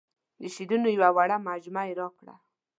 [0.39, 2.33] د شعرونو یوه وړه مجموعه یې راکړه.